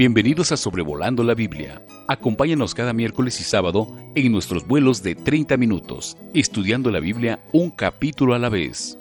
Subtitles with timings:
[0.00, 1.84] Bienvenidos a Sobrevolando la Biblia.
[2.08, 7.68] Acompáñanos cada miércoles y sábado en nuestros vuelos de 30 minutos, estudiando la Biblia un
[7.70, 8.96] capítulo a la vez.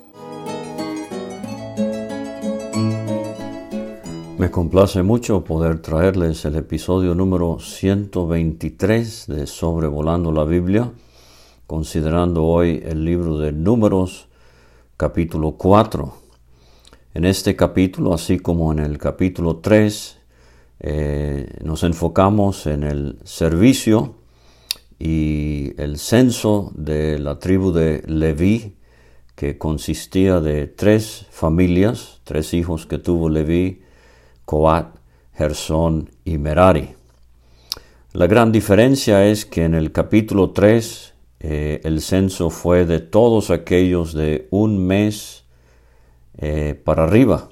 [4.38, 10.91] Me complace mucho poder traerles el episodio número 123 de Sobrevolando la Biblia,
[11.66, 14.27] considerando hoy el libro de Números,
[14.97, 16.13] capítulo 4.
[17.13, 20.18] En este capítulo, así como en el capítulo 3,
[20.79, 24.15] eh, nos enfocamos en el servicio
[24.97, 28.75] y el censo de la tribu de Leví,
[29.36, 33.81] que consistía de tres familias, tres hijos que tuvo Leví,
[34.45, 34.95] Coat,
[35.33, 36.89] Gersón y Merari.
[38.14, 43.50] La gran diferencia es que en el capítulo 3 eh, el censo fue de todos
[43.52, 45.45] aquellos de un mes
[46.38, 47.50] eh, para arriba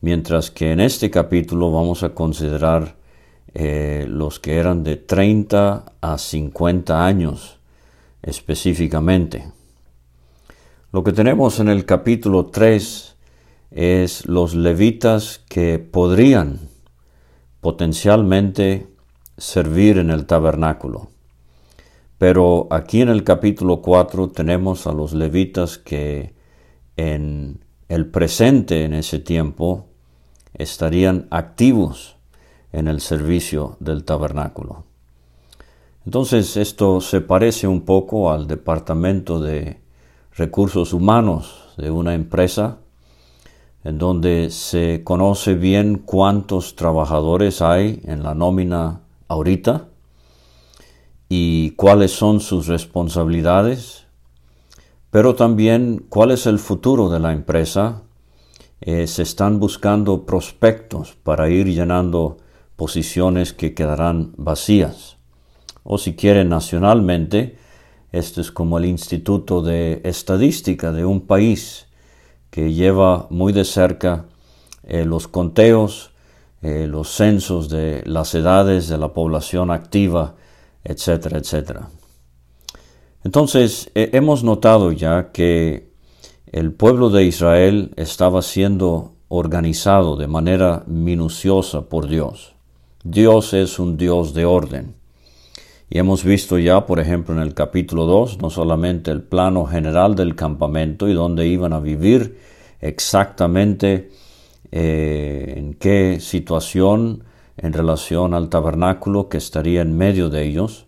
[0.00, 2.96] mientras que en este capítulo vamos a considerar
[3.52, 7.58] eh, los que eran de 30 a 50 años
[8.22, 9.50] específicamente.
[10.92, 13.16] Lo que tenemos en el capítulo 3
[13.70, 16.60] es los levitas que podrían
[17.60, 18.88] potencialmente
[19.36, 21.08] servir en el tabernáculo.
[22.18, 26.34] Pero aquí en el capítulo 4 tenemos a los levitas que
[26.96, 29.89] en el presente en ese tiempo
[30.54, 32.16] estarían activos
[32.72, 34.84] en el servicio del tabernáculo.
[36.06, 39.80] Entonces esto se parece un poco al departamento de
[40.34, 42.78] recursos humanos de una empresa
[43.84, 49.88] en donde se conoce bien cuántos trabajadores hay en la nómina ahorita
[51.28, 54.06] y cuáles son sus responsabilidades,
[55.10, 58.02] pero también cuál es el futuro de la empresa
[58.82, 62.38] eh, se están buscando prospectos para ir llenando
[62.76, 65.18] posiciones que quedarán vacías.
[65.82, 67.58] O si quieren nacionalmente,
[68.10, 71.88] este es como el Instituto de Estadística de un país
[72.50, 74.24] que lleva muy de cerca
[74.82, 76.12] eh, los conteos,
[76.62, 80.36] eh, los censos de las edades de la población activa,
[80.84, 81.90] etcétera, etcétera.
[83.24, 85.89] Entonces, hemos notado ya que
[86.52, 92.54] el pueblo de Israel estaba siendo organizado de manera minuciosa por Dios.
[93.04, 94.96] Dios es un Dios de orden.
[95.88, 100.16] Y hemos visto ya, por ejemplo, en el capítulo 2, no solamente el plano general
[100.16, 102.38] del campamento y dónde iban a vivir
[102.80, 104.10] exactamente
[104.72, 107.24] eh, en qué situación
[107.56, 110.86] en relación al tabernáculo que estaría en medio de ellos,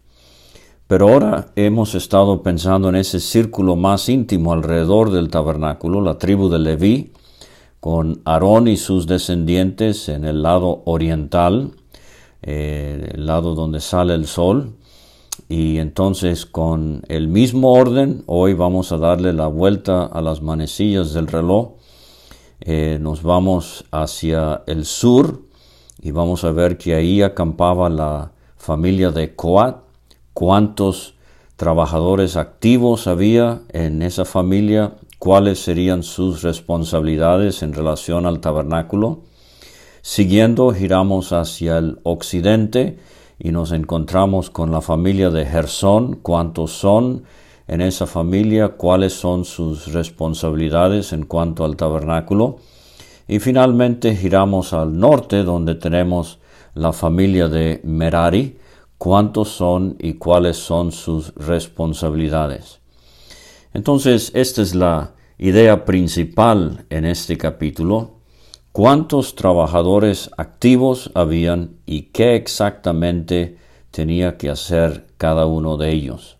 [0.92, 6.50] pero ahora hemos estado pensando en ese círculo más íntimo alrededor del tabernáculo, la tribu
[6.50, 7.14] de Leví,
[7.80, 11.70] con Aarón y sus descendientes en el lado oriental,
[12.42, 14.74] eh, el lado donde sale el sol.
[15.48, 21.14] Y entonces con el mismo orden, hoy vamos a darle la vuelta a las manecillas
[21.14, 21.70] del reloj.
[22.60, 25.40] Eh, nos vamos hacia el sur
[26.02, 29.91] y vamos a ver que ahí acampaba la familia de Coat
[30.34, 31.14] cuántos
[31.56, 39.20] trabajadores activos había en esa familia, cuáles serían sus responsabilidades en relación al tabernáculo.
[40.00, 42.98] Siguiendo, giramos hacia el occidente
[43.38, 47.22] y nos encontramos con la familia de Gersón, cuántos son
[47.68, 52.56] en esa familia, cuáles son sus responsabilidades en cuanto al tabernáculo.
[53.28, 56.40] Y finalmente giramos al norte, donde tenemos
[56.74, 58.58] la familia de Merari,
[59.02, 62.78] cuántos son y cuáles son sus responsabilidades.
[63.74, 68.12] Entonces, esta es la idea principal en este capítulo.
[68.70, 73.56] ¿Cuántos trabajadores activos habían y qué exactamente
[73.90, 76.36] tenía que hacer cada uno de ellos?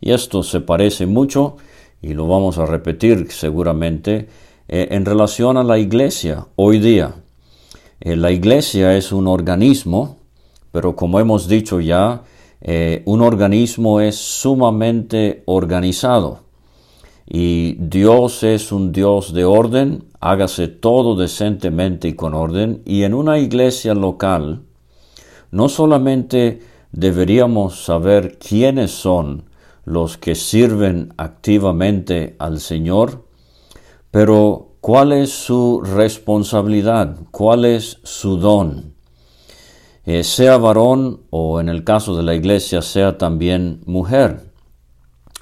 [0.00, 1.56] Y esto se parece mucho,
[2.00, 4.28] y lo vamos a repetir seguramente,
[4.68, 7.16] eh, en relación a la iglesia hoy día.
[7.98, 10.17] Eh, la iglesia es un organismo
[10.78, 12.22] pero como hemos dicho ya,
[12.60, 16.42] eh, un organismo es sumamente organizado
[17.26, 23.14] y Dios es un Dios de orden, hágase todo decentemente y con orden, y en
[23.14, 24.60] una iglesia local
[25.50, 26.60] no solamente
[26.92, 29.46] deberíamos saber quiénes son
[29.84, 33.24] los que sirven activamente al Señor,
[34.12, 38.96] pero cuál es su responsabilidad, cuál es su don.
[40.08, 44.40] Eh, sea varón o en el caso de la iglesia sea también mujer.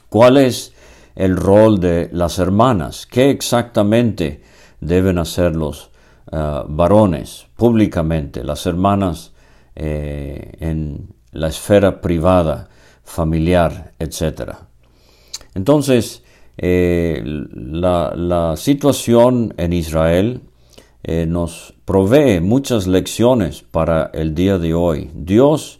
[0.09, 0.75] ¿Cuál es
[1.15, 3.07] el rol de las hermanas?
[3.07, 4.43] ¿Qué exactamente
[4.81, 5.93] deben hacer los
[6.33, 9.33] ah, varones públicamente, las hermanas
[9.77, 12.69] eh, en la esfera privada,
[13.05, 14.51] familiar, etc.
[15.55, 16.25] Entonces,
[16.59, 20.41] eh, la, situación en Israel
[21.09, 25.11] eh, nos provee muchas lecciones para el día de hoy.
[25.15, 25.79] Dios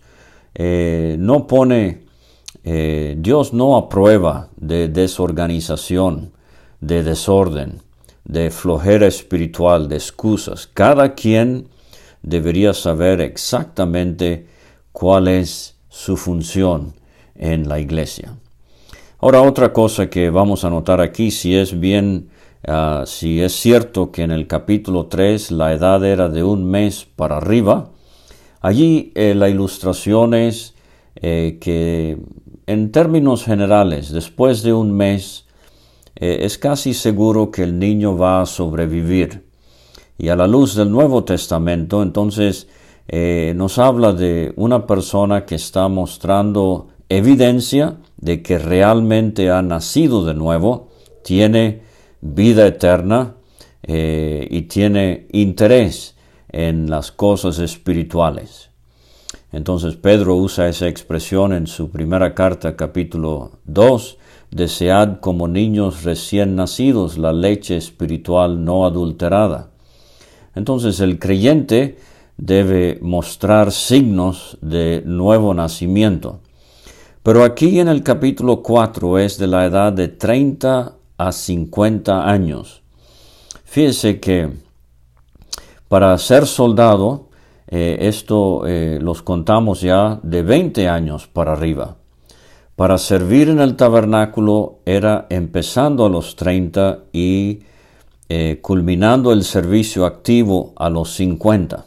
[0.59, 2.07] no pone,
[2.63, 6.33] Dios no aprueba de desorganización,
[6.81, 7.83] de desorden,
[8.25, 10.67] de flojera espiritual, de excusas.
[10.67, 11.69] Cada quien
[12.23, 14.47] debería saber exactamente
[14.93, 16.95] cuál es su función
[17.35, 18.37] en la iglesia.
[19.19, 22.29] Ahora otra cosa que vamos a notar aquí, si es bien,
[22.67, 27.07] ah, si es cierto que en el capítulo 3 la edad era de un mes
[27.17, 27.91] para arriba,
[28.61, 30.75] allí eh, la ilustración es
[31.17, 32.19] eh, que
[32.67, 35.47] en términos generales, después de un mes,
[36.17, 39.47] eh, es casi seguro que el niño va a sobrevivir.
[40.19, 42.69] Y a la luz del Nuevo Testamento, entonces
[43.09, 50.35] nos habla de una persona que está mostrando evidencia de que realmente ha nacido de
[50.35, 50.89] nuevo,
[51.23, 51.86] tiene
[52.35, 53.35] vida eterna
[53.83, 56.17] eh, y tiene interés
[56.49, 58.71] en las cosas espirituales.
[59.53, 64.19] Entonces Pedro usa esa expresión en su primera carta, capítulo 2,
[64.51, 69.71] desead como niños recién nacidos la leche espiritual no adulterada.
[70.55, 71.99] Entonces el creyente
[72.37, 76.41] debe mostrar signos de nuevo nacimiento.
[77.23, 82.83] Pero aquí en el capítulo 4 es de la edad de 30 a 50 años.
[83.65, 84.51] Fíjese que
[85.89, 87.29] para ser soldado,
[87.69, 91.97] eh, esto eh, los contamos ya de 20 años para arriba.
[92.75, 97.61] Para servir en el tabernáculo era empezando a los 30 y
[98.29, 101.87] eh, culminando el servicio activo a los 50.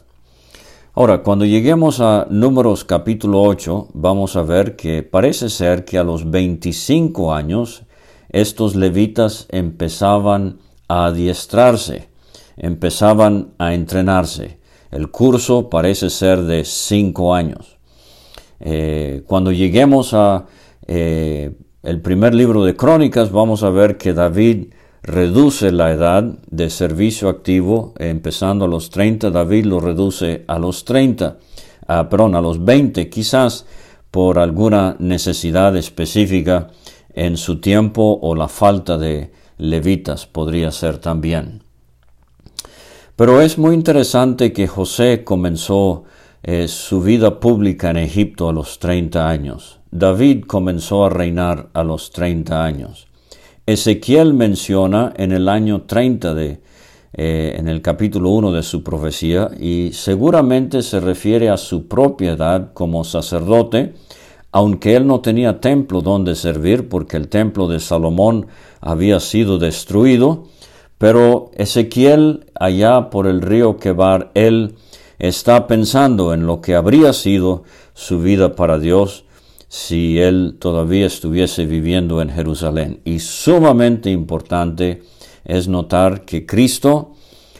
[0.94, 6.04] Ahora, cuando lleguemos a Números capítulo 8, vamos a ver que parece ser que a
[6.04, 7.84] los 25 años
[8.30, 12.08] estos levitas empezaban a adiestrarse,
[12.56, 14.58] empezaban a entrenarse.
[14.90, 17.78] El curso parece ser de 5 años.
[18.60, 20.46] Eh, cuando lleguemos a
[20.86, 24.72] eh, el primer libro de Crónicas, vamos a ver que David
[25.02, 30.84] reduce la edad de servicio activo, empezando a los 30, David lo reduce a los
[30.84, 31.38] 30,
[31.86, 33.66] ah, perdón, a los 20, quizás
[34.10, 36.68] por alguna necesidad específica
[37.14, 41.62] en su tiempo o la falta de levitas podría ser también.
[43.16, 46.04] Pero es muy interesante que José comenzó
[46.42, 49.80] eh, su vida pública en Egipto a los 30 años.
[49.90, 53.08] David comenzó a reinar a los 30 años.
[53.66, 56.62] Ezequiel menciona en el año 30 de,
[57.12, 62.72] eh, en el capítulo 1 de su profecía, y seguramente se refiere a su propiedad
[62.72, 63.92] como sacerdote,
[64.52, 68.46] aunque él no tenía templo donde servir, porque el templo de Salomón
[68.80, 70.44] había sido destruido,
[70.98, 74.74] pero Ezequiel, allá por el río Quebar, él
[75.18, 77.62] está pensando en lo que habría sido
[77.94, 79.24] su vida para Dios,
[79.68, 83.00] si él todavía estuviese viviendo en Jerusalén.
[83.04, 85.02] Y sumamente importante
[85.44, 87.12] es notar que Cristo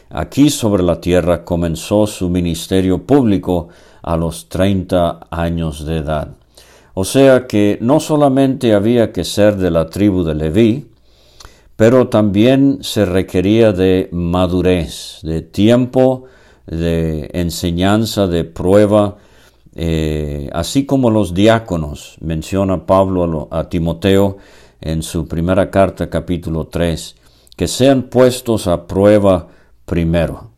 [0.09, 3.69] aquí sobre la tierra comenzó su ministerio público
[4.01, 6.40] a los 30 años de edad.
[6.93, 10.87] O sea que no solamente había que ser de la tribu de Leví,
[11.75, 16.25] pero también se requería de madurez, de tiempo,
[16.67, 19.17] de enseñanza, de prueba,
[19.73, 24.37] eh, así como los diáconos, menciona Pablo a, Timoteo
[24.81, 27.15] en su primera carta capítulo 3,
[27.55, 29.47] que sean puestos a prueba
[29.85, 30.51] primero.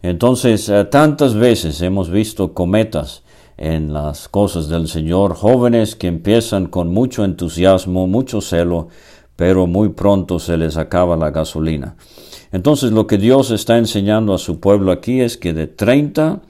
[0.00, 3.22] Entonces, eh, tantas veces hemos visto cometas
[3.58, 8.88] en las cosas del Señor, jóvenes que empiezan con mucho entusiasmo, mucho celo,
[9.36, 11.96] pero muy pronto se les acaba la gasolina.
[12.52, 16.40] Entonces, lo que Dios está enseñando a su pueblo aquí es que de 30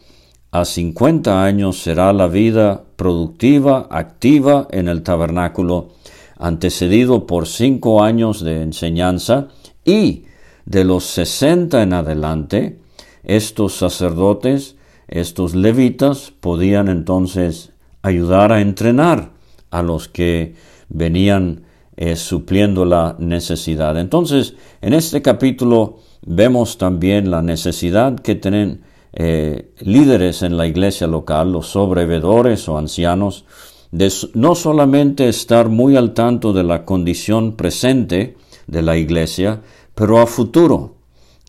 [0.50, 5.90] a 50 años será la vida productiva, activa en el tabernáculo,
[6.38, 9.48] antecedido por cinco años de enseñanza
[9.84, 10.24] y
[10.64, 12.78] de los 60 en adelante,
[13.24, 14.77] estos sacerdotes,
[15.08, 17.72] estos levitas, podían entonces
[18.02, 19.30] ayudar a entrenar
[19.70, 20.54] a los que
[20.88, 21.62] venían
[21.96, 23.98] eh, supliendo la necesidad.
[23.98, 31.06] Entonces, en este capítulo vemos también la necesidad que tienen eh, líderes en la iglesia
[31.06, 33.44] local, los sobrevedores o ancianos,
[33.90, 38.36] de no solamente estar muy al tanto de la condición presente
[38.66, 39.62] de la iglesia,
[39.94, 40.96] pero a futuro,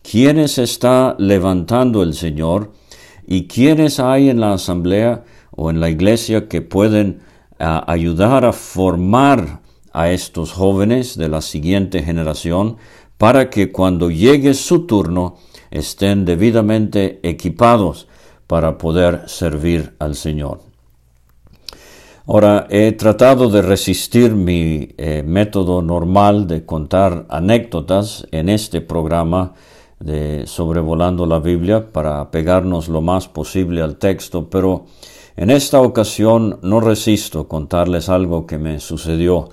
[0.02, 2.72] quiénes está levantando el Señor
[3.30, 5.22] y quiénes hay en la asamblea
[5.52, 7.20] o en la iglesia que pueden
[7.60, 9.60] ah, ayudar a formar
[9.92, 12.76] a estos jóvenes de la siguiente generación
[13.18, 15.36] para que cuando llegue su turno
[15.70, 18.08] estén debidamente equipados
[18.48, 20.62] para poder servir al Señor.
[22.26, 29.54] Ahora, he tratado de resistir mi eh, método normal de contar anécdotas en este programa
[30.00, 34.86] de Sobrevolando la Biblia para apegarnos lo más posible al texto, pero
[35.36, 39.48] en esta ocasión no resisto contarles algo que me sucedió,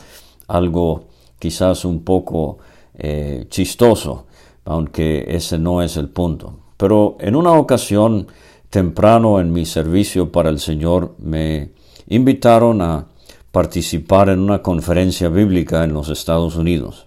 [0.48, 1.06] algo
[1.38, 2.58] quizás un poco
[2.98, 4.26] eh, chistoso,
[4.66, 6.56] aunque ese no es el punto.
[6.78, 8.28] Pero en una ocasión,
[8.70, 11.72] temprano en mi servicio para el Señor, me
[12.08, 13.06] invitaron a
[13.52, 17.07] participar en una conferencia bíblica en los Estados Unidos.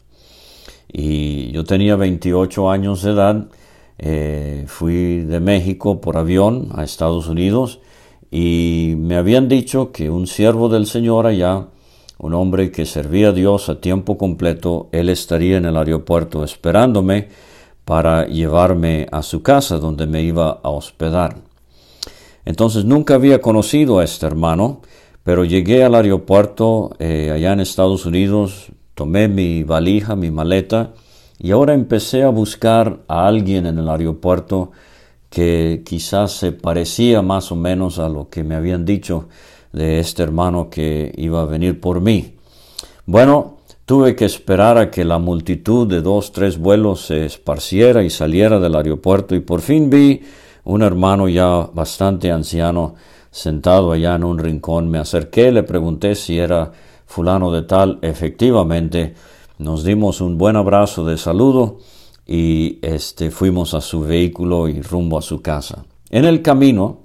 [0.93, 3.49] Y yo tenía 28 años de edad,
[3.99, 7.81] eh, fui de México por avión a Estados Unidos
[8.31, 11.67] y me habían dicho que un siervo del Señor allá
[12.21, 17.29] un hombre que servía a Dios a tiempo completo, él estaría en el aeropuerto esperándome
[17.87, 21.39] para llevarme a su casa donde me iba a hospedar.
[22.45, 24.83] Entonces nunca había conocido a este hermano,
[25.25, 28.67] pero llegué al aeropuerto eh, allá en Estados Unidos,
[29.00, 30.90] tomé mi valija, mi maleta,
[31.38, 34.73] y ahora empecé a buscar a alguien en el aeropuerto
[35.30, 39.30] que quizás se parecía más o menos a lo que me habían dicho
[39.73, 42.35] de este hermano que iba a venir por mí.
[43.07, 48.11] Bueno, tuve que esperar a que la multitud de dos, tres vuelos se esparciera y
[48.11, 50.21] saliera del aeropuerto y por fin vi
[50.64, 52.97] un hermano ya bastante anciano
[53.30, 54.90] sentado allá en un rincón.
[54.90, 56.71] Me acerqué, le pregunté si era
[57.11, 57.99] fulano de tal.
[58.02, 59.14] Efectivamente,
[59.59, 61.79] nos dimos un buen abrazo de saludo
[62.25, 65.85] y este fuimos a su vehículo y rumbo a su casa.
[66.09, 67.00] En el camino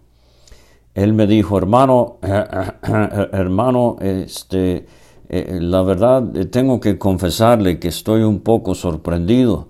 [0.93, 4.85] él me dijo, hermano, hermano, este,
[5.27, 9.69] eh, la verdad tengo que confesarle que estoy un poco sorprendido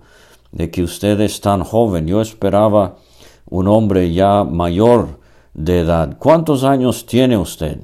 [0.52, 2.06] de que usted es tan joven.
[2.06, 2.96] Yo esperaba
[3.48, 5.18] un hombre ya mayor
[5.54, 6.18] de edad.
[6.18, 7.80] ¿Cuántos años tiene usted?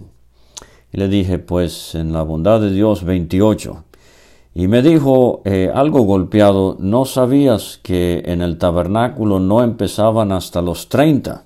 [0.92, 3.84] Y le dije, pues en la bondad de Dios, 28.
[4.54, 10.60] Y me dijo, eh, algo golpeado, ¿no sabías que en el tabernáculo no empezaban hasta
[10.60, 11.44] los 30?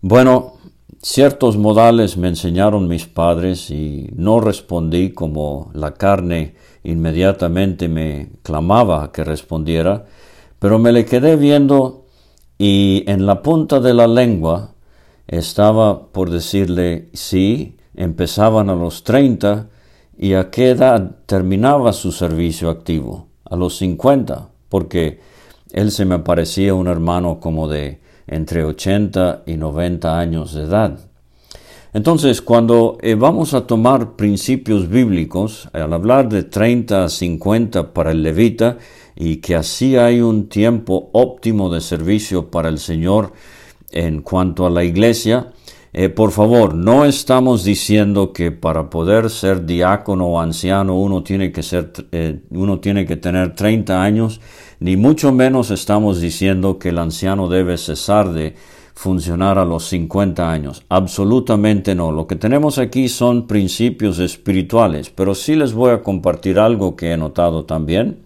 [0.00, 0.54] Bueno,
[1.00, 9.10] ciertos modales me enseñaron mis padres y no respondí como la carne inmediatamente me clamaba
[9.12, 10.04] que respondiera,
[10.58, 12.04] pero me le quedé viendo
[12.58, 14.73] y en la punta de la lengua
[15.26, 19.68] estaba por decirle sí, empezaban a los 30
[20.16, 25.20] y a qué edad terminaba su servicio activo, a los 50, porque
[25.72, 30.98] él se me parecía un hermano como de entre 80 y 90 años de edad.
[31.92, 38.10] Entonces, cuando eh, vamos a tomar principios bíblicos, al hablar de 30 a 50 para
[38.10, 38.78] el levita,
[39.14, 43.32] y que así hay un tiempo óptimo de servicio para el Señor
[43.90, 45.52] en cuanto a la iglesia,
[45.92, 51.52] eh, por favor, no estamos diciendo que para poder ser diácono o anciano uno tiene
[51.52, 54.40] que ser, eh, uno tiene que tener 30 años
[54.80, 58.54] ni mucho menos estamos diciendo que el anciano debe cesar de
[58.94, 60.84] funcionar a los 50 años.
[60.88, 62.12] Absolutamente no.
[62.12, 67.12] Lo que tenemos aquí son principios espirituales, pero sí les voy a compartir algo que
[67.12, 68.23] he notado también,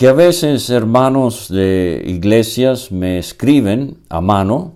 [0.00, 4.72] que a veces hermanos de iglesias me escriben a mano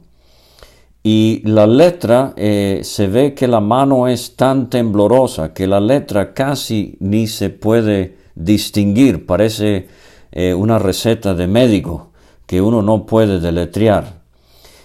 [1.03, 6.35] y la letra eh, se ve que la mano es tan temblorosa que la letra
[6.35, 9.89] casi ni se puede distinguir, parece
[10.31, 12.11] eh, una receta de médico
[12.45, 14.21] que uno no puede deletrear.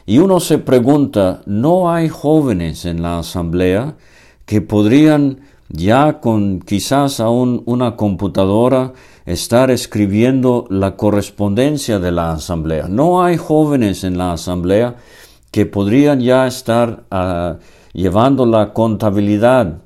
[0.06, 3.98] Y uno se pregunta, ¿no hay jóvenes en la asamblea
[4.46, 8.94] que podrían ya con quizás aún una computadora
[9.30, 12.88] estar escribiendo la correspondencia de la asamblea?
[12.88, 14.96] ¿No hay jóvenes en la asamblea
[15.52, 17.58] que podrían ya estar ah,
[17.94, 19.82] llevando la contabilidad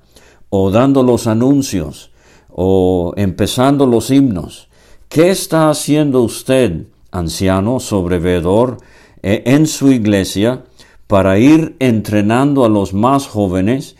[0.50, 2.12] o dando los anuncios
[2.50, 4.70] o empezando los himnos?
[5.10, 8.78] ¿Qué está haciendo usted, anciano, sobrevedor,
[9.22, 10.64] eh, en su iglesia
[11.08, 13.98] para ir entrenando a los más jóvenes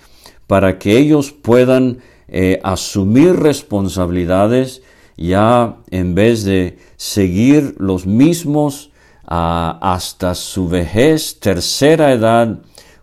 [0.48, 4.82] para que ellos puedan eh, asumir responsabilidades
[5.18, 8.92] ya en vez de seguir los mismos
[9.26, 12.60] ah, hasta su vejez, tercera edad,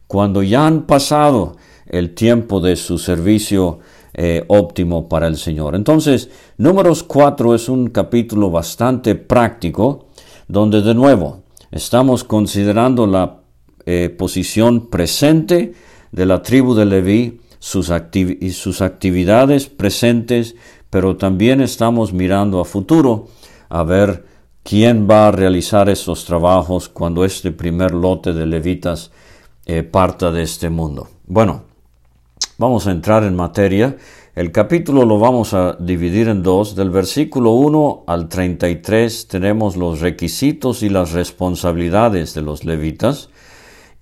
[0.06, 3.80] cuando ya han pasado el tiempo de su servicio
[4.12, 5.74] eh, óptimo para el Señor.
[5.74, 10.08] Entonces, números 4 es un capítulo bastante práctico,
[10.48, 13.40] donde de nuevo estamos considerando la
[13.86, 15.74] eh, posición presente
[16.10, 17.92] de la tribu de Leví, sus,
[18.52, 20.56] sus actividades presentes,
[20.90, 23.28] pero también estamos mirando a futuro
[23.68, 24.26] a ver
[24.62, 29.10] quién va a realizar esos trabajos cuando este primer lote de levitas
[29.66, 31.08] eh, parta de este mundo.
[31.26, 31.62] Bueno,
[32.58, 33.96] vamos a entrar en materia.
[34.34, 36.74] El capítulo lo vamos a dividir en dos.
[36.74, 43.28] Del versículo 1 al 33 tenemos los requisitos y las responsabilidades de los levitas.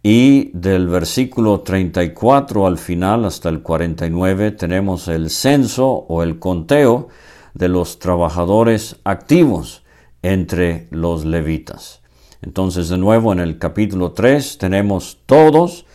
[0.02, 7.08] Y del versículo 34 al final hasta el 49 tenemos el censo o el conteo
[7.54, 9.82] de los trabajadores activos
[10.22, 12.00] entre los levitas.
[12.42, 15.86] Entonces, de nuevo, en el capítulo 3 tenemos todos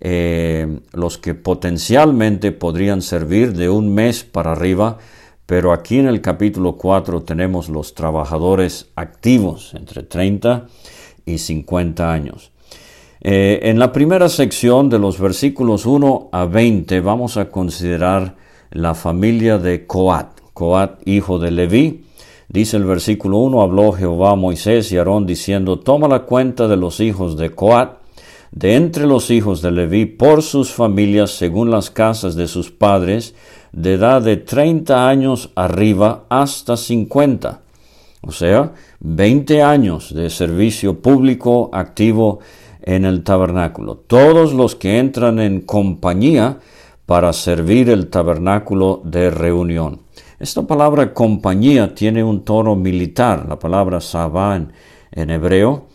[0.00, 4.98] eh, los que potencialmente podrían servir de un mes para arriba,
[5.46, 10.66] pero aquí en el capítulo 4 tenemos los trabajadores activos entre 30
[11.24, 12.51] y 50 años.
[13.24, 18.34] Eh, en la primera sección de los versículos 1 a 20 vamos a considerar
[18.72, 22.04] la familia de Coat, Coat hijo de Leví,
[22.52, 26.76] Dice el versículo 1, habló Jehová a Moisés y Aarón diciendo, toma la cuenta de
[26.76, 27.96] los hijos de Coat,
[28.50, 33.34] de entre los hijos de Leví, por sus familias, según las casas de sus padres,
[33.72, 37.62] de edad de 30 años arriba hasta 50.
[38.20, 42.40] O sea, 20 años de servicio público activo
[42.82, 43.96] en el tabernáculo.
[43.96, 46.58] Todos los que entran en compañía
[47.06, 50.00] para servir el tabernáculo de reunión.
[50.38, 55.86] Esta palabra compañía tiene un tono militar, la palabra sabá en, hebreo.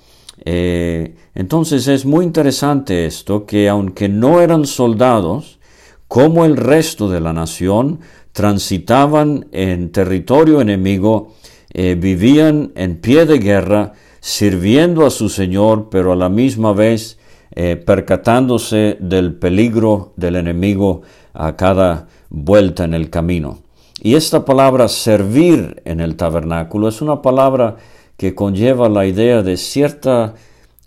[0.46, 5.60] Eh, entonces es muy interesante esto, que aunque no eran soldados,
[6.08, 8.00] como el resto de la nación,
[8.32, 11.34] transitaban en territorio enemigo,
[11.74, 17.18] eh, vivían en pie de guerra, sirviendo a su Señor, pero a la misma vez
[17.56, 21.02] eh, percatándose del peligro del enemigo
[21.34, 23.60] a cada vuelta en el camino.
[24.02, 27.78] Y esta palabra servir en el tabernáculo es una palabra
[28.16, 30.36] que conlleva la idea de cierta,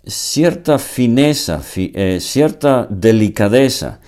[0.05, 3.99] cierta fineza, eh, cierta delicadeza,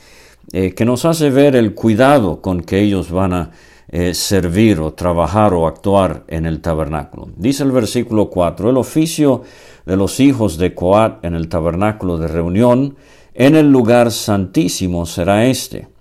[0.52, 3.52] eh, que nos hace ver el cuidado con que ellos van a
[3.96, 7.30] eh, servir o trabajar o actuar en el tabernáculo.
[7.38, 9.44] Dice el versículo 4, el oficio
[9.86, 12.96] de los hijos de Coat en el tabernáculo de reunión,
[13.36, 15.94] en el lugar santísimo será este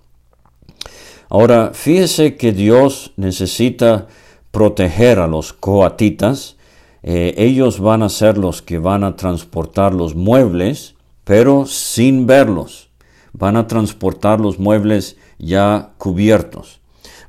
[1.29, 4.07] Ahora, fíjese que Dios necesita
[4.51, 6.57] proteger a los coatitas.
[7.01, 12.89] Eh, ellos van a ser los que van a transportar los muebles, pero sin verlos.
[13.31, 16.82] Van a transportar los muebles ya cubiertos.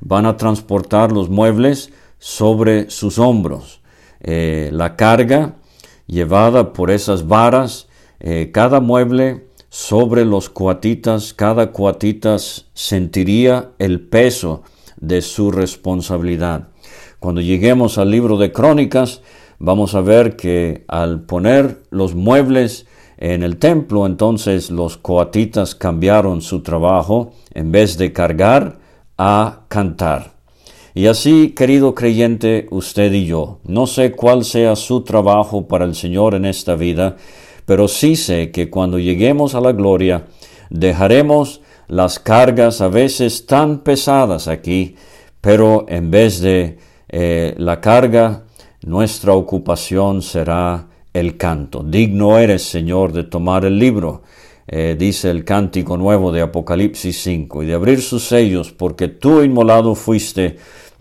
[0.05, 3.81] Van a transportar los muebles sobre sus hombros.
[4.21, 5.55] Eh, la carga
[6.05, 7.87] llevada por esas varas,
[8.19, 14.61] eh, cada mueble sobre los cuatitas, cada cuatitas sentiría el peso
[14.97, 16.67] de su responsabilidad.
[17.19, 19.21] Cuando lleguemos al libro de crónicas,
[19.57, 22.85] vamos a ver que al poner los muebles
[23.17, 28.84] en el templo, entonces los coatitas cambiaron su trabajo en vez de cargar
[29.17, 30.33] a cantar.
[30.93, 35.93] Y así, querido creyente, usted y yo, no sé cuál sea su trabajo para el
[35.93, 37.17] Señor en esta vida,
[37.65, 40.27] pero sí sé que cuando lleguemos a la gloria,
[40.69, 44.95] dejaremos las cargas a veces tan pesadas aquí,
[45.41, 46.77] pero en vez de
[47.09, 48.43] eh, la carga,
[48.85, 51.83] nuestra ocupación será el canto.
[51.83, 54.23] Digno eres, Señor, de tomar el libro,
[54.67, 59.43] eh, dice el cántico nuevo de Apocalipsis 5, y de abrir sus sellos, porque tú
[59.43, 60.57] inmolado fuiste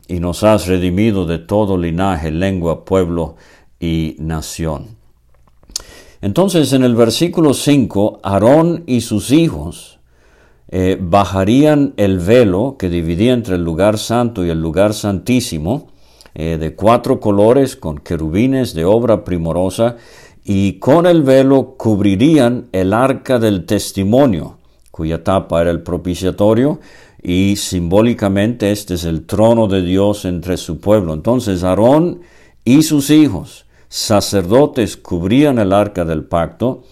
[0.06, 3.36] y nos has redimido de todo linaje, lengua, pueblo
[3.80, 4.96] y nación.
[6.20, 9.98] Entonces en el versículo 5, Aarón y sus hijos
[10.68, 15.88] eh, bajarían el velo que dividía entre el lugar santo y el lugar santísimo,
[16.34, 19.96] eh, de cuatro colores con querubines de obra primorosa,
[20.44, 24.58] y con el velo cubrirían el arca del testimonio,
[24.90, 26.80] cuya tapa era el propiciatorio,
[27.22, 31.14] y simbólicamente este es el trono de Dios entre su pueblo.
[31.14, 32.20] Entonces Aarón
[32.64, 36.82] y sus hijos sacerdotes cubrían el arca del pacto,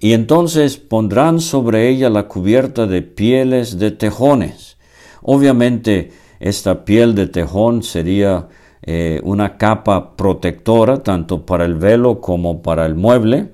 [0.00, 4.76] y entonces pondrán sobre ella la cubierta de pieles de tejones.
[5.22, 8.48] Obviamente esta piel de tejón sería
[8.86, 13.50] eh, una capa protectora tanto para el velo como para el mueble,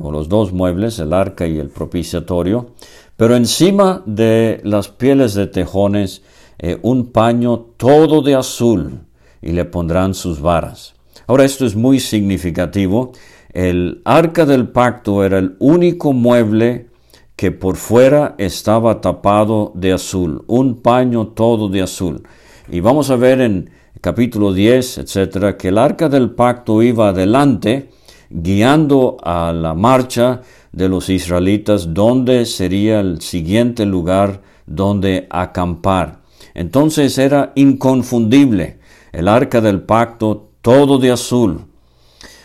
[0.00, 2.70] o los dos muebles, el arca y el propiciatorio,
[3.16, 6.22] pero encima de las pieles de tejones
[6.58, 9.00] eh, un paño todo de azul
[9.42, 10.94] y le pondrán sus varas.
[11.26, 13.12] Ahora esto es muy significativo.
[13.52, 16.88] El arca del pacto era el único mueble
[17.36, 22.22] que por fuera estaba tapado de azul, un paño todo de azul.
[22.70, 23.70] Y vamos a ver en
[24.00, 27.90] capítulo 10, etcétera, que el arca del pacto iba adelante,
[28.30, 36.20] guiando a la marcha de los israelitas, donde sería el siguiente lugar donde acampar.
[36.54, 38.78] Entonces era inconfundible
[39.12, 41.66] el arca del pacto, todo de azul.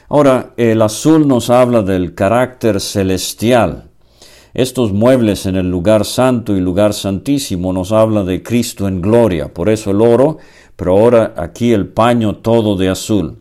[0.09, 3.89] Ahora, el azul nos habla del carácter celestial
[4.53, 9.53] estos muebles en el lugar santo y lugar santísimo nos habla de Cristo en gloria,
[9.53, 10.39] por eso el oro,
[10.79, 13.39] pero ahora aquí el paño todo de azul.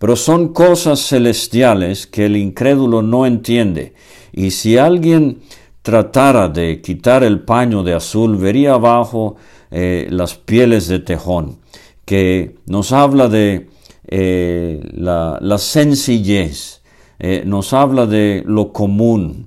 [0.00, 3.94] Pero son cosas celestiales que el incrédulo no entiende,
[4.32, 5.42] y si alguien
[5.82, 9.36] tratara de quitar el paño de azul, vería abajo
[9.70, 11.58] eh, las pieles de tejón,
[12.04, 13.68] que nos habla de
[14.08, 16.82] eh, la, sencillez,
[17.20, 19.46] eh, nos habla de lo común,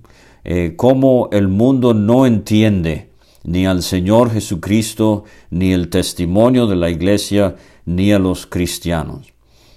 [0.78, 3.10] cómo el mundo no entiende
[3.46, 7.56] ni al Señor Jesucristo, ni el testimonio de la iglesia,
[7.86, 9.34] ni a los cristianos.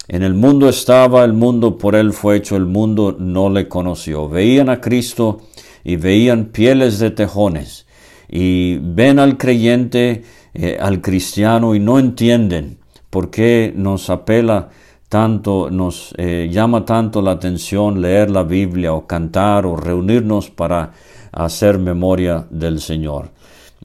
[0.09, 4.28] En el mundo estaba, el mundo por él fue hecho, el mundo no le conoció.
[4.28, 5.42] Veían a Cristo
[5.85, 7.87] y veían pieles de tejones
[8.26, 12.78] y ven al creyente, eh, al cristiano y no entienden
[13.11, 14.70] por qué nos apela
[15.09, 20.92] tanto nos eh, llama tanto la atención leer la Biblia o cantar o reunirnos para
[21.33, 23.31] hacer memoria del Señor.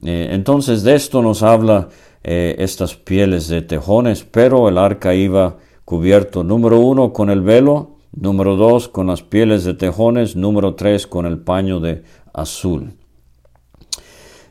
[0.04, 1.88] Eh, entonces de esto nos habla
[2.22, 7.96] eh, estas pieles de tejones, pero el arca iba cubierto número uno con el velo,
[8.12, 12.92] número dos con las pieles de tejones, número tres con el paño de azul.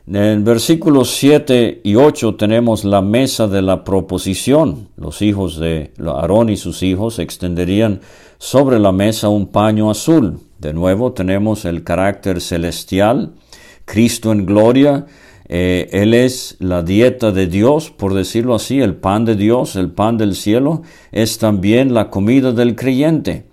[0.06, 4.88] En versículos 7 y 8 tenemos la mesa de la proposición.
[4.96, 8.00] Los hijos de Aarón y sus hijos extenderían
[8.36, 10.40] sobre la mesa un paño azul.
[10.58, 13.32] De nuevo tenemos el carácter celestial,
[13.86, 15.06] Cristo en gloria.
[15.56, 19.88] Eh, él es la dieta de Dios, por decirlo así, el pan de Dios, el
[19.88, 23.46] pan del cielo, es también la comida del creyente.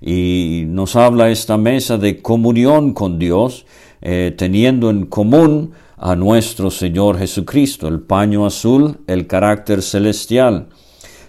[0.00, 3.66] Y nos habla esta mesa de comunión con Dios,
[4.02, 10.68] eh, teniendo en común a nuestro Señor Jesucristo, el paño azul, el carácter celestial.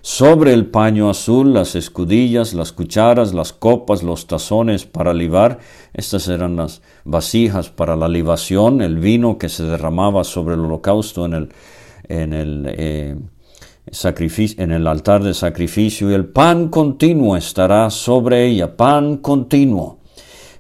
[0.02, 5.60] Sobre el paño azul, las escudillas, las cucharas, las copas, los tazones para libar.
[5.94, 11.26] Estas eran las vasijas para la libación, el vino que se derramaba sobre el holocausto
[11.26, 11.50] en el,
[12.08, 13.16] en el, eh,
[13.92, 16.10] sacrificio, en el altar de sacrificio.
[16.10, 20.00] Y el pan continuo estará sobre ella, pan continuo.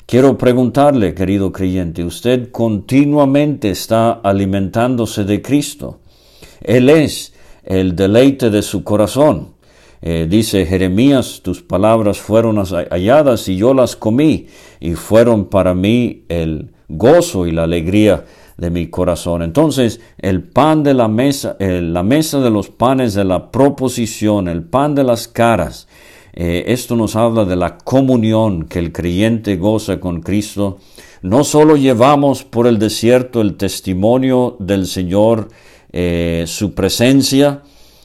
[0.06, 6.00] Quiero preguntarle, querido creyente, usted continuamente está alimentándose de Cristo.
[6.62, 7.34] Él es
[7.70, 9.54] el deleite de su corazón.
[10.02, 14.48] Eh, dice Jeremías, tus palabras fueron halladas y yo las comí
[14.82, 18.26] y fueron para mí el gozo y la alegría
[18.58, 19.42] de mi corazón.
[19.42, 24.64] Entonces, el pan de la mesa, la mesa de los panes de la proposición, el
[24.64, 25.88] pan de las caras,
[26.34, 30.78] eh, esto nos habla de la comunión que el creyente goza con Cristo.
[31.22, 35.50] No solo llevamos por el desierto el testimonio del Señor,
[35.92, 37.64] eh, su presencia,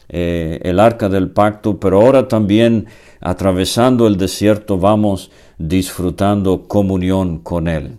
[0.09, 2.87] eh, el arca del pacto, pero ahora también
[3.20, 7.99] atravesando el desierto vamos disfrutando comunión con Él.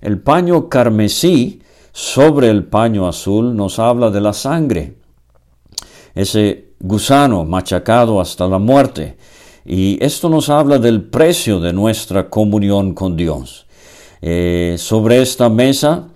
[0.00, 4.96] El paño carmesí sobre el paño azul nos habla de la sangre,
[6.14, 9.16] ese gusano machacado hasta la muerte.
[9.64, 13.66] Y esto nos habla del precio de nuestra comunión con Dios.
[14.20, 16.08] Eh, sobre esta mesa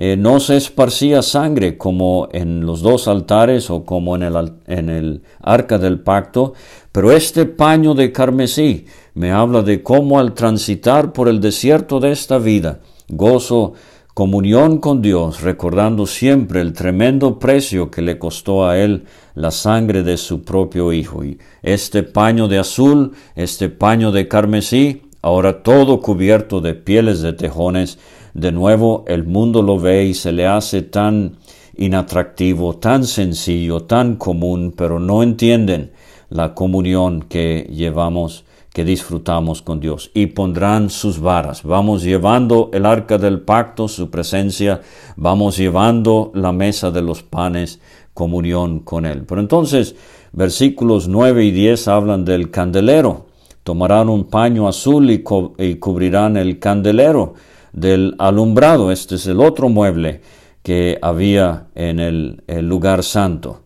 [0.00, 4.90] eh, no se esparcía sangre como en los dos altares o como en el, en
[4.90, 6.54] el arca del pacto,
[6.92, 12.12] pero este paño de carmesí me habla de cómo al transitar por el desierto de
[12.12, 13.72] esta vida, gozo
[14.14, 20.04] comunión con Dios, recordando siempre el tremendo precio que le costó a él la sangre
[20.04, 21.24] de su propio Hijo.
[21.24, 27.32] Y este paño de azul, este paño de carmesí, ahora todo cubierto de pieles de
[27.32, 27.98] tejones,
[28.38, 31.36] de nuevo el mundo lo ve y se le hace tan
[31.76, 35.92] inatractivo, tan sencillo, tan común, pero no entienden
[36.30, 41.64] la comunión que llevamos que disfrutamos con Dios y pondrán sus varas.
[41.64, 44.82] Vamos llevando el arca del pacto, su presencia,
[45.16, 47.80] vamos llevando la mesa de los panes,
[48.14, 49.24] comunión con Él.
[49.26, 49.96] Pero entonces,
[50.32, 53.26] versículos 9 y 10 hablan del candelero.
[53.64, 55.24] Tomarán un paño azul y,
[55.58, 57.34] y cubrirán el candelero
[57.72, 58.90] del alumbrado.
[58.92, 60.20] Este es el otro mueble
[60.62, 63.62] que había en el, lugar santo.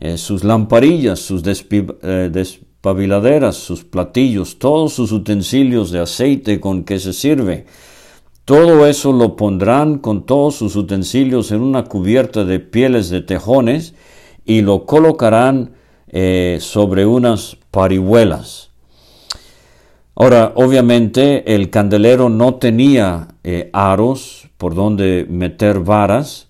[0.00, 6.98] Eh, sus lamparillas, sus eh, despabiladeras, sus platillos, todos sus utensilios de aceite con que
[6.98, 7.66] se sirve,
[8.44, 13.94] todo eso lo pondrán con todos sus utensilios en una cubierta de pieles de tejones
[14.44, 15.72] y lo colocarán
[16.08, 18.73] eh, sobre unas parihuelas.
[20.16, 26.48] Ahora, obviamente el candelero no tenía eh, aros por donde meter varas,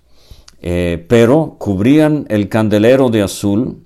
[0.61, 3.83] eh, pero cubrían el candelero de azul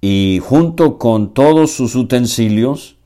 [0.00, 2.96] y junto con todos sus utensilios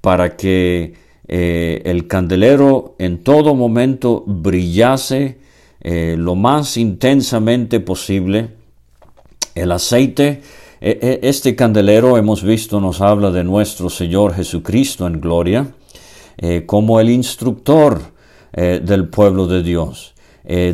[0.00, 0.94] para que
[1.28, 5.40] eh, el candelero en todo momento brillase
[5.84, 8.50] lo más intensamente posible.
[9.56, 10.42] El aceite,
[10.84, 15.74] este candelero hemos visto nos habla de nuestro Señor Jesucristo en gloria,
[16.38, 18.12] eh, como el instructor
[18.54, 20.12] del pueblo de Dios,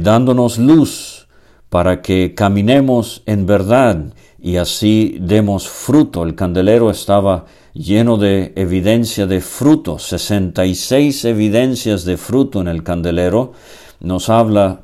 [0.01, 1.29] dándonos luz
[1.68, 6.23] para que caminemos en verdad y así demos fruto.
[6.23, 13.53] El candelero estaba lleno de evidencia de fruto, 66 evidencias de fruto en el candelero.
[14.01, 14.83] Nos habla,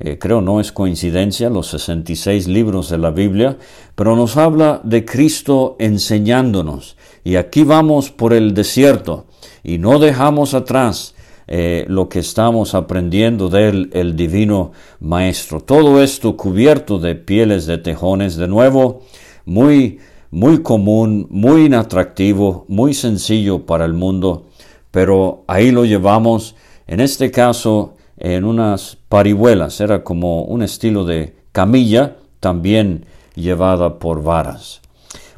[0.00, 3.58] eh, creo no es coincidencia, los 66 libros de la Biblia,
[3.94, 6.96] pero nos habla de Cristo enseñándonos.
[7.24, 9.26] Y aquí vamos por el desierto
[9.64, 11.14] y no dejamos atrás
[11.48, 15.60] eh, lo que estamos aprendiendo del el divino Maestro.
[15.60, 19.02] Todo esto cubierto de pieles de tejones, de nuevo,
[19.46, 19.98] muy,
[20.30, 24.46] muy común, muy inatractivo, muy sencillo para el mundo,
[24.90, 26.54] pero ahí lo llevamos,
[26.86, 34.22] en este caso, en unas parihuelas, era como un estilo de camilla, también llevada por
[34.22, 34.80] varas.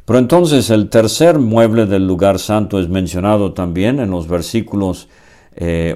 [0.05, 5.07] Pero entonces el tercer mueble del lugar santo es mencionado también en los versículos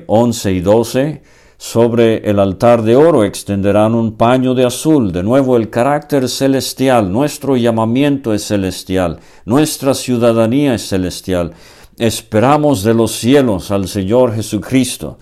[0.08, 1.22] 11 eh, y 12,
[1.58, 5.12] sobre el altar de oro extenderán un paño de azul.
[5.12, 11.54] De nuevo, el carácter celestial, nuestro llamamiento es celestial, nuestra ciudadanía es celestial.
[11.98, 15.18] Esperamos de los cielos al Señor Jesucristo.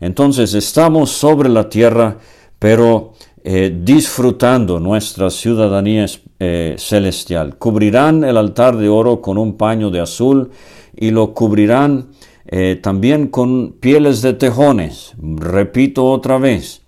[0.00, 2.18] Entonces estamos sobre la tierra,
[2.58, 3.12] pero
[3.44, 6.06] eh, disfrutando nuestra ciudadanía
[6.40, 7.56] eh, celestial.
[7.58, 10.50] Cubrirán el altar de oro con un paño de azul
[10.96, 12.08] y lo cubrirán
[12.48, 15.14] eh, también con pieles de tejones.
[15.18, 16.82] Repito otra vez,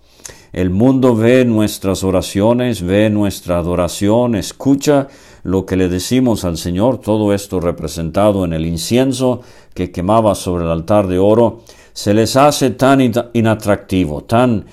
[0.51, 5.07] el mundo ve nuestras oraciones, ve nuestra adoración, escucha
[5.43, 9.41] lo que le decimos al Señor, todo esto representado en el incienso
[9.73, 11.61] que quemaba sobre el altar de oro,
[11.99, 13.01] se les hace tan
[13.33, 14.63] inatractivo, tan,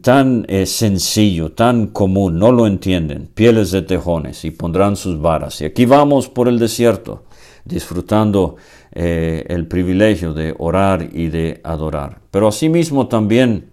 [0.00, 5.60] tan eh, sencillo, tan común, no lo entienden, pieles de tejones y pondrán sus varas.
[5.60, 7.24] Y aquí vamos por el desierto,
[7.64, 8.54] disfrutando
[8.92, 12.20] eh, el privilegio de orar y de adorar.
[12.30, 13.72] Pero asimismo también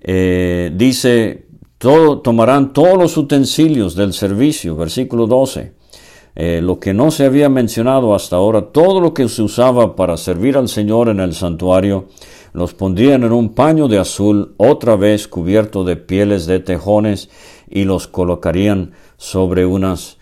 [0.00, 5.81] eh, dice, tomarán todos los utensilios del servicio, versículo 12.
[6.34, 10.16] Eh, lo que no se había mencionado hasta ahora, todo lo que se usaba para
[10.16, 12.06] servir al Señor en el santuario,
[12.52, 17.30] los pondrían en un paño de azul, otra vez cubierto de pieles de tejones,
[17.68, 20.18] y los colocarían sobre unas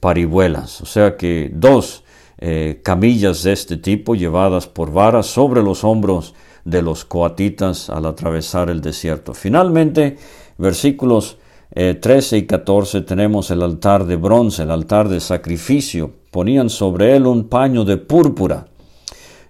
[0.00, 0.80] parihuelas.
[0.80, 2.02] O sea que dos
[2.38, 6.34] eh, camillas de este tipo llevadas por varas sobre los hombros
[6.66, 9.32] de los coatitas al atravesar el desierto.
[9.32, 10.18] Finalmente,
[10.58, 11.38] versículos
[11.74, 16.12] 13 eh, y 14 tenemos el altar de bronce, el altar de sacrificio.
[16.30, 18.68] Ponían sobre él un paño de púrpura.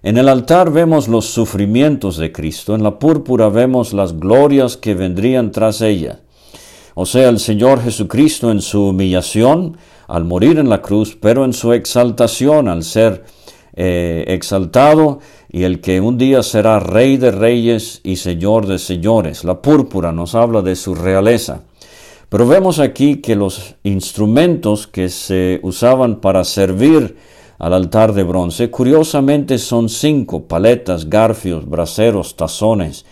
[0.03, 4.93] En el altar vemos los sufrimientos de Cristo, en la púrpura vemos las glorias que
[4.93, 6.19] vendrían tras ella.
[6.95, 9.77] O sea, el Señor Jesucristo en su humillación,
[10.07, 13.25] al morir en la cruz, pero en su exaltación, al ser
[13.79, 19.43] eh, exaltado y el que un día será rey de reyes y señor de señores.
[19.43, 21.61] La púrpura nos habla de su realeza.
[22.29, 27.15] Pero vemos aquí que los instrumentos que se usaban para servir
[27.57, 33.05] al altar de bronce, curiosamente son cinco, paletas, garfios, braseros, tazones,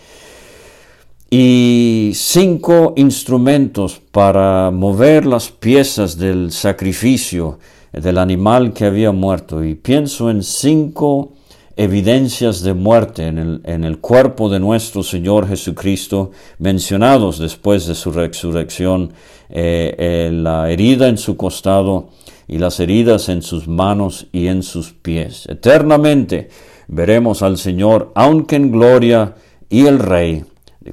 [1.30, 7.58] y cinco instrumentos para mover las piezas del sacrificio
[7.92, 9.64] del animal que había muerto.
[9.64, 11.32] Y pienso en cinco
[11.76, 17.94] evidencias de muerte en el, en el cuerpo de nuestro Señor Jesucristo, mencionados después de
[17.94, 19.12] su resurrección,
[19.50, 22.08] eh, eh, la herida en su costado
[22.48, 25.46] y las heridas en sus manos y en sus pies.
[25.48, 26.48] Eternamente
[26.88, 29.34] veremos al Señor, aunque en gloria,
[29.68, 30.44] y el Rey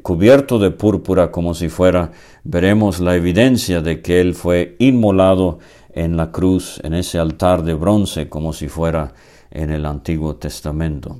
[0.01, 2.11] cubierto de púrpura como si fuera,
[2.43, 5.59] veremos la evidencia de que Él fue inmolado
[5.93, 9.13] en la cruz, en ese altar de bronce, como si fuera
[9.53, 11.19] en el Antiguo Testamento.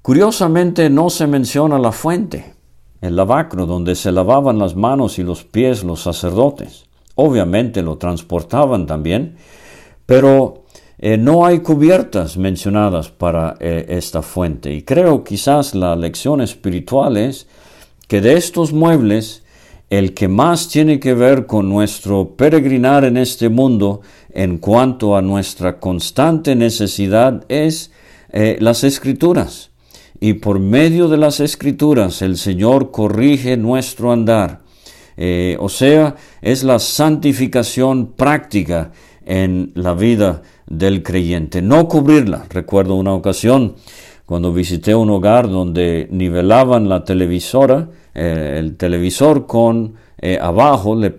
[0.00, 2.54] Curiosamente no se menciona la fuente.
[3.00, 6.84] el lavacro, donde se lavaban las manos y los pies los sacerdotes.
[7.16, 9.36] Obviamente lo transportaban también,
[10.06, 10.62] pero
[10.98, 14.72] eh, no hay cubiertas mencionadas para eh, esta fuente.
[14.72, 17.48] Y creo quizás la lección espiritual es
[18.06, 19.42] que de estos muebles,
[19.90, 24.00] el que más tiene que ver con nuestro peregrinar en este mundo
[24.34, 27.92] en cuanto a nuestra constante necesidad es
[28.30, 29.70] eh, las escrituras.
[30.20, 34.60] Y por medio de las escrituras el Señor corrige nuestro andar.
[35.58, 38.92] o sea, es la santificación práctica
[39.26, 41.60] en la vida del creyente.
[41.60, 42.46] No cubrirla.
[42.48, 43.74] Recuerdo una ocasión
[44.26, 51.14] cuando visité un hogar donde nivelaban la televisora, eh, el televisor con eh, abajo le,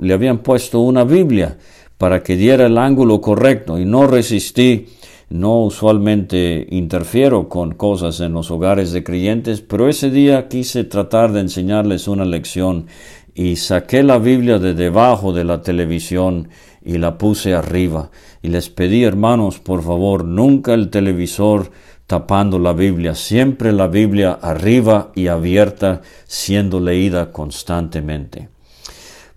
[0.00, 1.56] le, habían puesto una Biblia
[1.98, 4.86] para que diera el ángulo correcto y no resistí.
[5.30, 11.32] No usualmente interfiero con cosas en los hogares de creyentes, pero ese día quise tratar
[11.32, 12.86] de enseñarles una lección
[13.34, 16.48] y saqué la Biblia de debajo de la televisión
[16.82, 18.10] y la puse arriba.
[18.40, 21.70] Y les pedí, hermanos, por favor, nunca el televisor
[22.06, 28.48] tapando la Biblia, siempre la Biblia arriba y abierta, siendo leída constantemente.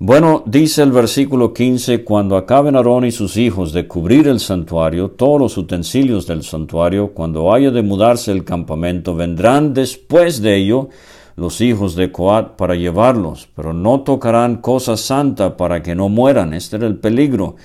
[0.04, 5.12] Bueno, dice el versículo 15, cuando acaben Aarón y sus hijos de cubrir el santuario,
[5.12, 10.90] todos los utensilios del santuario, cuando haya de mudarse el campamento, vendrán después de ello
[11.36, 16.56] los hijos de Coat para llevarlos, pero no tocarán cosa santa para que no mueran.
[16.56, 17.58] Este era el peligro,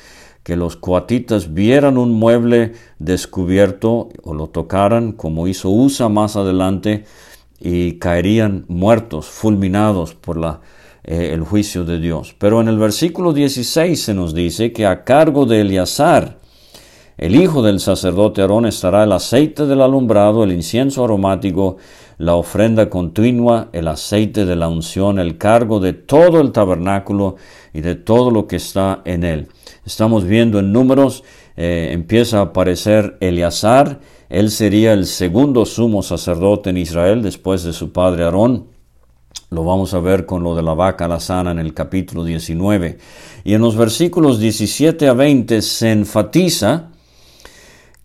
[0.42, 7.06] que los coatitas vieran un mueble descubierto o lo tocaran, como hizo Usa más adelante,
[7.58, 10.60] y caerían muertos, fulminados por la,
[11.08, 12.34] eh, el juicio de Dios.
[12.36, 16.38] Pero en el versículo 16 se nos dice que a cargo de Eleazar,
[17.16, 21.76] el hijo del sacerdote Aarón estará el aceite del alumbrado, el incienso aromático,
[22.18, 27.36] la ofrenda continua, el aceite de la unción, el cargo de todo el tabernáculo
[27.72, 29.46] y de todo lo que está en él.
[29.86, 31.22] Estamos viendo en números,
[31.56, 37.72] eh, empieza a aparecer Eleazar, él sería el segundo sumo sacerdote en Israel después de
[37.72, 38.75] su padre Aarón.
[39.48, 42.98] Lo vamos a ver con lo de la vaca la sana en el capítulo 19.
[43.44, 46.88] Y en los versículos 17 a 20 se enfatiza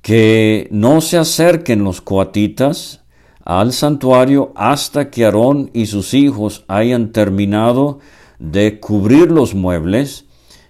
[0.03, 3.01] que no se acerquen los coatitas
[3.43, 7.97] al santuario hasta que Aarón y sus hijos hayan terminado
[8.37, 10.25] de cubrir los muebles.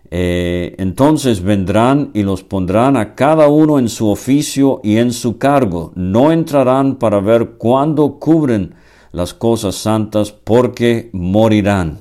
[0.10, 5.38] Eh, entonces vendrán y los pondrán a cada uno en su oficio y en su
[5.38, 5.92] cargo.
[5.96, 8.76] No entrarán para ver cuándo cubren
[9.12, 12.00] las cosas santas porque morirán.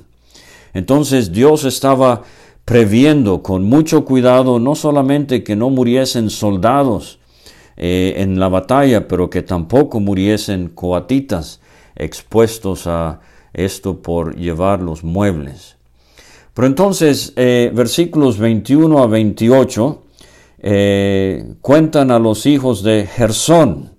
[0.73, 2.23] Entonces Dios estaba
[2.65, 7.19] previendo con mucho cuidado no solamente que no muriesen soldados,
[7.83, 11.61] eh, en la batalla, pero que tampoco muriesen coatitas
[11.95, 13.21] expuestos a
[13.53, 15.77] esto por llevar los muebles.
[16.53, 20.03] Pero entonces, eh, versículos 21 a 28
[20.59, 23.95] eh, cuentan a los hijos de Gersón.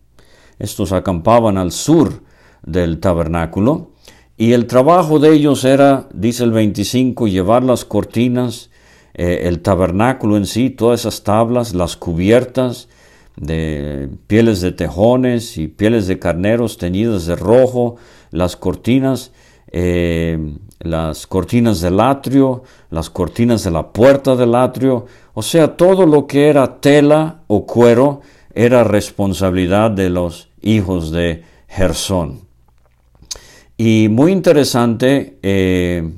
[0.61, 2.22] Estos acampaban al sur
[2.62, 3.90] del tabernáculo.
[4.37, 8.70] Y el trabajo de ellos era, dice el 25, llevar las cortinas,
[9.14, 12.88] el tabernáculo en sí, todas esas tablas, las cubiertas,
[13.37, 17.96] de pieles de tejones y pieles de carneros teñidas de rojo,
[18.31, 19.33] las cortinas,
[19.70, 20.38] eh,
[20.81, 26.27] las cortinas del atrio, las cortinas de la puerta del atrio, o sea, todo lo
[26.27, 28.20] que era tela o cuero
[28.55, 32.51] era responsabilidad de los hijos de Gersón.
[33.84, 36.08] Y muy interesante, eh,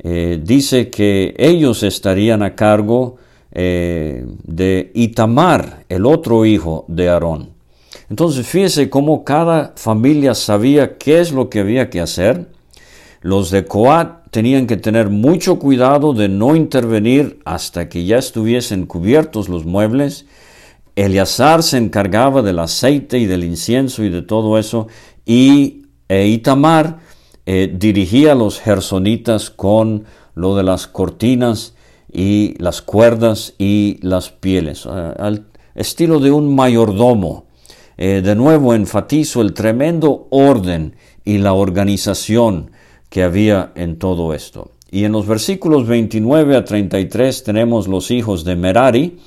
[0.00, 3.16] eh, dice que ellos estarían a cargo
[3.52, 7.52] eh, de Itamar, el otro hijo de Aarón.
[8.10, 12.50] Entonces fíjese cómo cada familia sabía qué es lo que había que hacer.
[13.22, 18.84] Los de Coat tenían que tener mucho cuidado de no intervenir hasta que ya estuviesen
[18.84, 20.26] cubiertos los muebles.
[20.96, 24.88] Eleazar se encargaba del aceite y del incienso y de todo eso.
[25.24, 26.98] Y e Itamar
[27.46, 30.04] eh, dirigía a los gersonitas con
[30.34, 31.74] lo de las cortinas
[32.12, 37.46] y las cuerdas y las pieles, al estilo de un mayordomo.
[37.96, 42.70] Eh, de nuevo enfatizo el tremendo orden y la organización
[43.08, 44.70] que había en todo esto.
[44.90, 49.18] Y en los versículos 29 a 33 tenemos los hijos de Merari.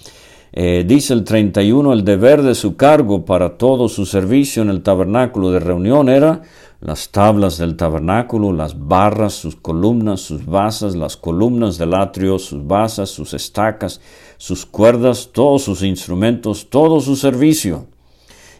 [0.54, 4.82] Eh, dice el 31, el deber de su cargo para todo su servicio en el
[4.82, 6.42] tabernáculo de reunión era
[6.80, 12.66] las tablas del tabernáculo, las barras, sus columnas, sus basas, las columnas del atrio, sus
[12.66, 14.00] basas, sus estacas,
[14.38, 17.88] sus cuerdas, todos sus instrumentos, todo su servicio.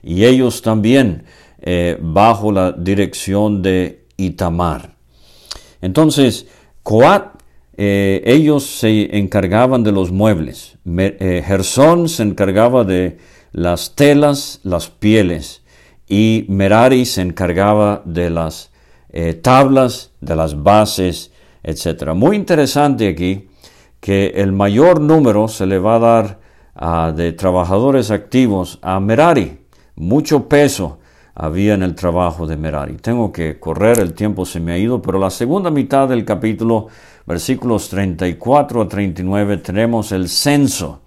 [0.02, 1.26] Y ellos también,
[1.62, 4.96] eh, bajo la dirección de y Tamar.
[5.82, 6.48] Entonces,
[6.84, 7.38] Coat,
[7.78, 10.78] eh, ellos se encargaban de los muebles.
[10.98, 13.20] Eh, Gersón se encargaba de
[13.52, 15.62] las telas, las pieles.
[16.08, 18.72] Y Merari se encargaba de las
[19.10, 21.32] eh, tablas, de las bases,
[21.64, 22.14] etc.
[22.14, 23.50] Muy interesante aquí
[24.00, 26.40] que el mayor número se le va a dar
[26.76, 29.60] ah, de trabajadores activos a Merari.
[29.96, 31.00] Mucho peso
[31.40, 32.96] había en el trabajo de Merari.
[32.96, 36.88] Tengo que correr, el tiempo se me ha ido, pero la segunda mitad del capítulo,
[37.26, 41.02] versículos 34 a 39, tenemos el censo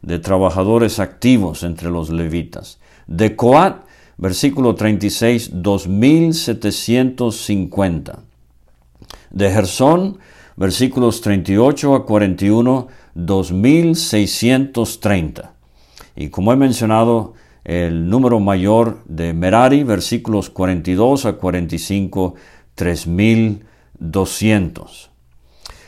[0.00, 2.78] de trabajadores activos entre los levitas.
[3.06, 3.85] De Coat,
[4.18, 8.18] versículo 36, 2750.
[9.30, 10.18] De Gersón,
[10.56, 15.52] versículos 38 a 41, 2630.
[16.16, 22.34] Y como he mencionado, el número mayor de Merari, versículos 42 a 45,
[22.74, 25.10] 3200.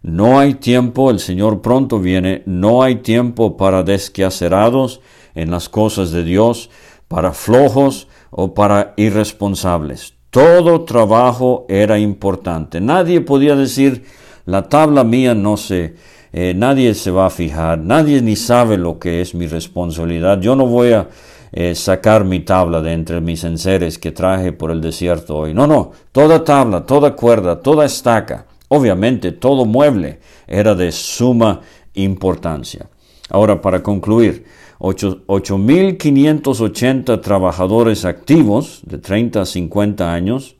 [0.01, 4.99] No hay tiempo, el Señor pronto viene, no hay tiempo para desquacerados
[5.35, 6.71] en las cosas de Dios,
[7.07, 10.15] para flojos o para irresponsables.
[10.31, 12.81] Todo trabajo era importante.
[12.81, 14.05] Nadie podía decir,
[14.47, 15.93] la tabla mía no se,
[16.33, 20.41] eh, nadie se va a fijar, nadie ni sabe lo que es mi responsabilidad.
[20.41, 21.09] Yo no voy a
[21.51, 25.53] eh, sacar mi tabla de entre mis enseres que traje por el desierto hoy.
[25.53, 31.61] No, no, toda tabla, toda cuerda, toda estaca, obviamente todo mueble era de suma
[31.93, 32.87] importancia.
[33.29, 34.45] Ahora, para concluir,
[34.79, 40.55] 8.580 trabajadores activos de 30 a 50 años,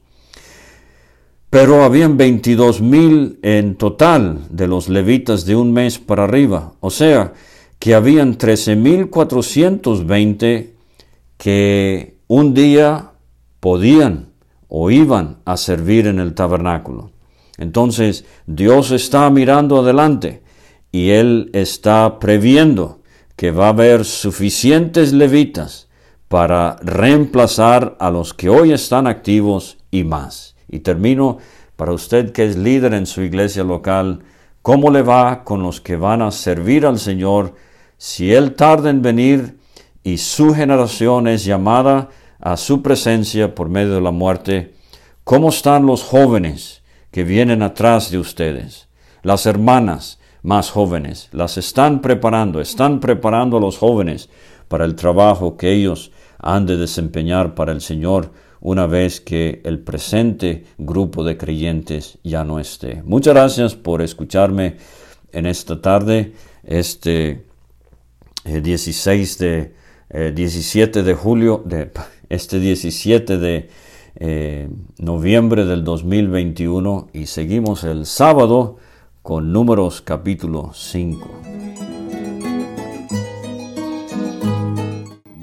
[1.49, 6.73] pero habían 22 mil en total de los levitas de un mes para arriba.
[6.79, 7.33] O sea,
[7.79, 10.70] que habían 13.420
[11.41, 13.13] que un día
[13.59, 14.29] podían
[14.67, 17.13] o iban a servir en el tabernáculo.
[17.57, 20.43] Entonces Dios está mirando adelante
[20.91, 23.01] y Él está previendo
[23.35, 25.89] que va a haber suficientes levitas
[26.27, 30.55] para reemplazar a los que hoy están activos y más.
[30.69, 31.39] Y termino
[31.75, 34.19] para usted que es líder en su iglesia local,
[34.61, 37.55] ¿cómo le va con los que van a servir al Señor
[37.97, 39.59] si Él tarda en venir
[40.03, 44.73] y su generación es llamada a su presencia por medio de la muerte?
[45.23, 46.81] ¿Cómo están los jóvenes
[47.11, 48.87] que vienen atrás de ustedes?
[49.23, 54.29] Las hermanas más jóvenes, las están preparando, están preparando a los jóvenes
[54.67, 59.79] para el trabajo que ellos han de desempeñar para el Señor una vez que el
[59.79, 63.01] presente grupo de creyentes ya no esté.
[63.03, 64.77] Muchas gracias por escucharme
[65.31, 66.33] en esta tarde,
[66.63, 67.45] este
[68.45, 69.37] 16
[70.13, 71.91] eh, de 17 eh, de julio, de,
[72.29, 73.69] este 17 de
[74.15, 78.77] eh, noviembre del 2021 y seguimos el sábado
[79.21, 81.29] con números capítulo 5.